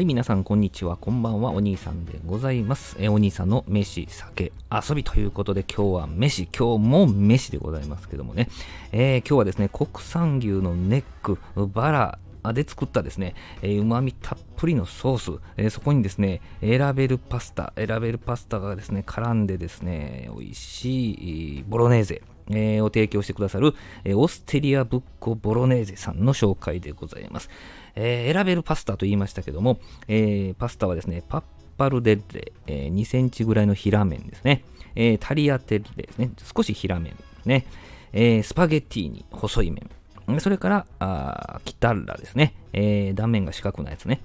[0.00, 0.96] はい、皆さん、こんにちは。
[0.96, 1.50] こんばんは。
[1.50, 2.96] お兄さんでございます。
[2.98, 8.48] えお兄さんの飯、酒、遊びということで、今日は飯、今日も飯でございますけどもね。
[8.92, 11.36] えー今日はですね、国産牛のネック、
[11.66, 21.10] バラ、で作ったですね、うまみたっぷりのソース、えーそこにですね、選べるパスタ、選べるパスタがですね、絡んでですね、美味し
[21.58, 23.74] いボロネーゼ、えーを提供してくださる、
[24.04, 27.50] えーオステリアブッコボロネーゼさんの紹介でございます。
[27.94, 31.42] えー選べるパスタと言いましたけども、えーパスタはですね、パッ
[31.76, 37.66] パルデッレ、えー2センチぐらいの平麺ですね、えータリアテッレですね、少し平麺ですね、
[38.12, 44.20] えースパゲッティに細い麺、それから、あキタッラですね、えー断面が四角なやつね。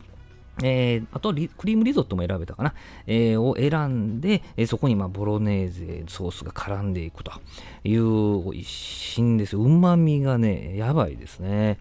[0.63, 2.73] えーあとリクリームリゾットも選べたかな、
[3.07, 7.31] えーを選んで、えーそこにまあボロネーゼソースが絡んでいくと
[7.83, 9.59] いう美味しいんですよ。
[9.61, 11.77] うまみがね、やばいですね。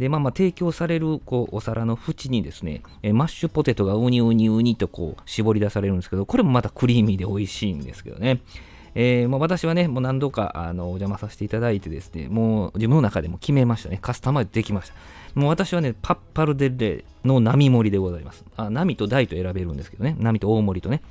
[0.00, 8.40] で、まあまあ提供されるこうお皿の縁にですね、えマッシュポテトがウニウニウニとこう絞り出されるんですけど、これもまたクリーミーで美味しいんですけどね。
[8.94, 13.98] えーまあ、私はね、もう何度かあのお邪魔させていただいてですね、もう自分の中でも決めましたね。
[14.00, 14.94] カスタマイズできました。
[15.34, 18.44] もう私はね、パッパルデレの並盛りでございます。
[18.56, 21.02] あ並と大と選べるんですけどね、並と大盛りとね。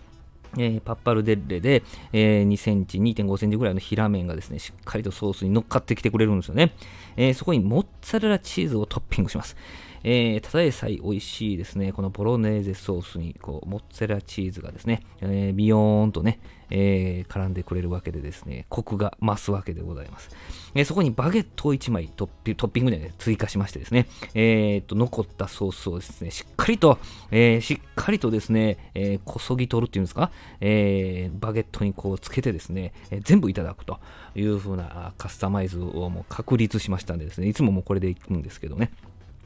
[0.58, 1.84] えーパッパルデッレで、
[2.14, 6.74] えー2センチ、2.5センチぐらいの平麺がですね、しっかりとソースに乗っかってきてくれるんですよね。
[7.18, 9.56] えーそこにモッツァレラチーズをトッピングします。
[10.04, 20.30] えーただでさえ美味しいですね、このボロネーゼソースにこうモッツァレラチーズがですね、えービヨーンとね、えー絡んでくれるわけでですね、コクが増すわけでございます。
[20.76, 26.98] えーそこにバゲットを1枚トッピトッピングで、ね、追加しましてですね、えーと残ったソースをですね、しっかりと、
[27.32, 34.00] えーしっかりとですね、えーこそぎ取るっていうんですか、えーバゲットにこうつけてですね、えー全部いただくと
[34.36, 38.92] いう風なカスタマイズをもう確立しましたんでですね、いつももうこれでいくんですけどね。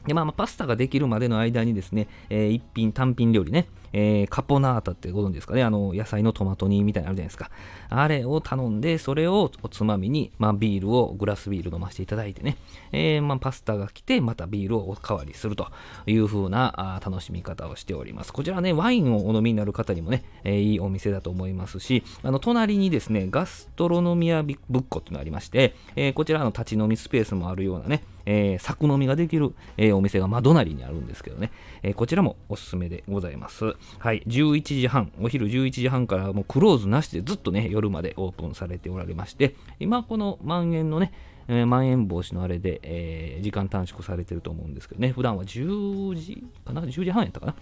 [0.06, 7.50] で、まあ、まあパスタができるまでの間にですね、えー一品単品料理ね、えーカポナータってご存知ですかね、あの、野菜のトマト煮みたいなのあるじゃないですか。
[7.88, 12.56] あれを頼んで、それをおつまみに、まあ、ビールを、グラスビール飲ませていただいてね、
[12.92, 15.68] えーまあ、パスタが来て、またビールをおかわりすると
[16.06, 18.32] いう風なあ楽しみ方をしております。
[18.32, 31.50] こちらね、ワインをお飲みになる方にもね、えーいいお店だと思いますし、あの、隣にですね、ガストロノミアブッコっていうのがありまして、えこちらの立ち飲みスペースもあるようなね、えー、作飲みができる、えーお店が窓なりにあるんですけどね、
[31.82, 33.74] えーこちらもおすすめでございます。
[33.98, 41.12] はい、11時半、お昼11時半からもうクローズなしでずっとね、夜までオープンされておられまして、今この蔓延のね、
[41.48, 47.54] えーまん延防止のあれで、えー時間短縮されてると思うんですけどね、普段は10時かな ?10 時半やったかな？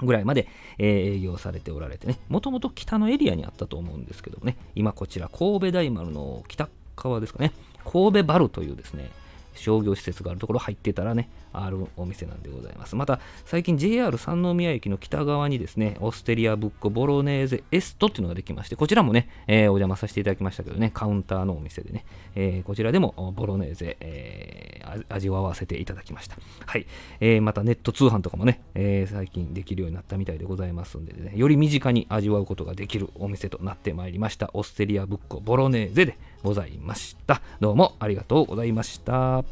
[0.00, 0.46] ぐらいまで、
[0.78, 7.52] えー営業されておられてね、もともと北のエリアにあったと思うんですけどもね、今こちら神戸大丸の北側ですかね、
[7.84, 9.10] 神戸バルというですね、
[9.58, 12.96] 商業施設があるところ入ってたらね、あるお店なんでございます。
[12.96, 22.04] また、最近 JR 三宮駅の北側にですね、オステリアブッコボロネーゼエストっていうのができまして、こちらもね、えーお邪魔させていただきましたけどね、カウンターのお店でね、
[22.34, 26.36] えーこちらでもボロネーゼ、えー味わわせていただきました。
[26.64, 26.86] はい。
[27.20, 34.50] えーまたネット通販とかもね、えー最近できるようになったみたいでございますんでね、より身近に味わうことができるお店となってまいりました。
[34.54, 37.42] オステリアブッコボロネーゼでございました。
[37.60, 39.44] どうもありがとうございました。